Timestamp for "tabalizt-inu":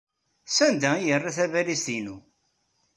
1.37-2.17